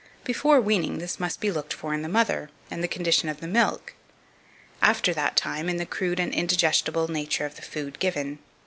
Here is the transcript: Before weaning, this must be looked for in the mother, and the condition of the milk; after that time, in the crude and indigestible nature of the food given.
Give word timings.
Before 0.23 0.59
weaning, 0.59 0.97
this 0.97 1.19
must 1.19 1.39
be 1.39 1.51
looked 1.51 1.73
for 1.73 1.93
in 1.93 2.01
the 2.01 2.09
mother, 2.09 2.49
and 2.71 2.83
the 2.83 2.87
condition 2.87 3.29
of 3.29 3.39
the 3.39 3.45
milk; 3.47 3.93
after 4.81 5.13
that 5.13 5.37
time, 5.37 5.69
in 5.69 5.77
the 5.77 5.85
crude 5.85 6.19
and 6.19 6.33
indigestible 6.33 7.07
nature 7.07 7.45
of 7.45 7.55
the 7.55 7.61
food 7.61 7.99
given. 7.99 8.39